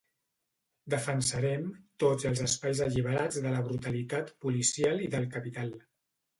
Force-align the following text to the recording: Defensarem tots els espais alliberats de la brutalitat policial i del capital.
Defensarem 0.93 1.67
tots 2.05 2.27
els 2.31 2.41
espais 2.47 2.83
alliberats 2.87 3.39
de 3.45 3.55
la 3.59 3.63
brutalitat 3.71 4.35
policial 4.49 5.09
i 5.09 5.15
del 5.17 5.33
capital. 5.39 5.75